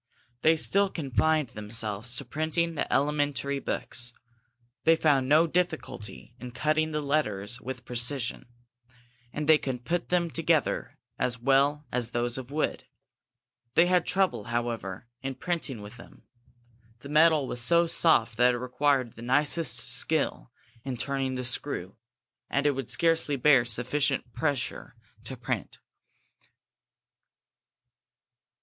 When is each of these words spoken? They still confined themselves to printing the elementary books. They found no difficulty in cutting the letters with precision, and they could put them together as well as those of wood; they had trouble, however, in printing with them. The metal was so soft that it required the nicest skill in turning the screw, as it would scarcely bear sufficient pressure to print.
They 0.41 0.57
still 0.57 0.89
confined 0.89 1.49
themselves 1.49 2.15
to 2.15 2.25
printing 2.25 2.73
the 2.73 2.91
elementary 2.91 3.59
books. 3.59 4.13
They 4.83 4.95
found 4.95 5.29
no 5.29 5.45
difficulty 5.45 6.33
in 6.39 6.53
cutting 6.53 6.91
the 6.91 7.03
letters 7.03 7.61
with 7.61 7.85
precision, 7.85 8.47
and 9.31 9.47
they 9.47 9.59
could 9.59 9.85
put 9.85 10.09
them 10.09 10.31
together 10.31 10.97
as 11.19 11.37
well 11.37 11.85
as 11.91 12.09
those 12.09 12.39
of 12.39 12.49
wood; 12.49 12.85
they 13.75 13.85
had 13.85 14.07
trouble, 14.07 14.45
however, 14.45 15.07
in 15.21 15.35
printing 15.35 15.83
with 15.83 15.97
them. 15.97 16.23
The 17.01 17.09
metal 17.09 17.45
was 17.45 17.61
so 17.61 17.85
soft 17.85 18.37
that 18.37 18.55
it 18.55 18.57
required 18.57 19.13
the 19.15 19.21
nicest 19.21 19.87
skill 19.87 20.51
in 20.83 20.97
turning 20.97 21.33
the 21.35 21.45
screw, 21.45 21.95
as 22.49 22.65
it 22.65 22.73
would 22.73 22.89
scarcely 22.89 23.35
bear 23.35 23.65
sufficient 23.65 24.33
pressure 24.33 24.95
to 25.25 25.37
print. 25.37 25.77